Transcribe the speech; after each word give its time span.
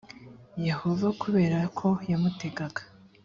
yehova 0.67 1.07
kubera 1.21 1.59
ko 1.79 1.87
yamutegaga 2.11 2.81